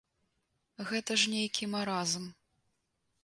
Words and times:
Гэта 0.91 1.17
ж 1.23 1.33
нейкі 1.35 1.69
маразм. 1.73 2.25